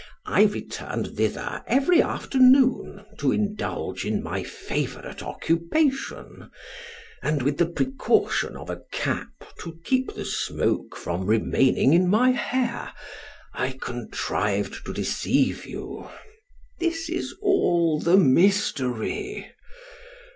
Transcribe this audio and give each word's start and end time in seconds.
I 0.25 0.45
returned 0.45 1.15
thither 1.15 1.63
every 1.67 2.01
afternoon, 2.01 3.05
to 3.19 3.31
indulge 3.31 4.03
in 4.03 4.23
my 4.23 4.43
favorite 4.43 5.21
occupation; 5.21 6.49
and, 7.21 7.43
with 7.43 7.59
the 7.59 7.67
precaution 7.67 8.57
of 8.57 8.71
a 8.71 8.81
cap 8.91 9.29
to 9.59 9.77
keep 9.85 10.15
the 10.15 10.25
smoke 10.25 10.95
from 10.97 11.27
remaining 11.27 11.93
in 11.93 12.07
my 12.09 12.31
hair, 12.31 12.93
I 13.53 13.77
contrived 13.79 14.83
to 14.87 14.91
deceive 14.95 15.67
you. 15.67 16.09
This 16.79 17.07
is 17.07 17.35
all 17.39 17.99
the 17.99 18.17
mystery. 18.17 19.51